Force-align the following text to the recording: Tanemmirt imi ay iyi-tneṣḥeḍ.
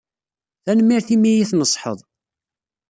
Tanemmirt 0.63 1.09
imi 1.15 1.27
ay 1.29 1.33
iyi-tneṣḥeḍ. 1.35 1.99